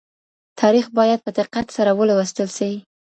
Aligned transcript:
تاريخ 0.61 0.85
بايد 0.97 1.19
په 1.25 1.31
دقت 1.39 1.65
سره 1.77 1.91
ولوستل 1.99 2.47
سي. 2.57 2.71